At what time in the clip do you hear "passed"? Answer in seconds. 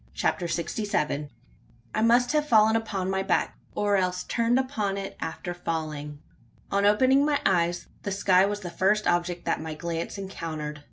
1.21-1.29